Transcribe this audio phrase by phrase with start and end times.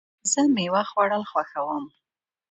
[0.31, 1.85] زه مېوه خوړل خوښوم.